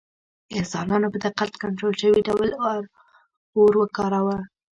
[0.57, 2.49] انسانانو په دقت کنټرول شوي ډول
[3.57, 4.37] اور وکاراوه.